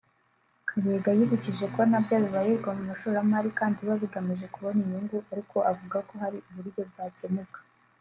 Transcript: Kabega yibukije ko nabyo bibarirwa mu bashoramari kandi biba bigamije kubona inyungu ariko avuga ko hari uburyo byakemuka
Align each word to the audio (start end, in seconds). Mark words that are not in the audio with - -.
Kabega 0.69 1.09
yibukije 1.17 1.65
ko 1.73 1.79
nabyo 1.89 2.15
bibarirwa 2.23 2.71
mu 2.77 2.83
bashoramari 2.89 3.49
kandi 3.59 3.75
biba 3.81 3.97
bigamije 4.03 4.45
kubona 4.53 4.79
inyungu 4.83 5.17
ariko 5.31 5.57
avuga 5.71 5.97
ko 6.07 6.13
hari 6.23 6.37
uburyo 6.47 6.81
byakemuka 6.91 7.59